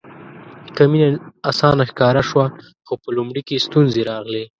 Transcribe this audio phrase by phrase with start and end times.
[0.75, 1.09] که مینه
[1.49, 2.45] اسانه ښکاره شوه
[2.85, 4.43] خو په لومړي کې ستونزې راغلې.